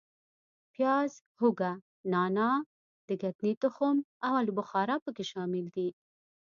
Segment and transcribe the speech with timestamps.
[0.73, 1.71] پیاز، هوګه،
[2.11, 2.51] نانا،
[3.07, 5.89] د ګدنې تخم او آلو بخارا په کې شامل دي.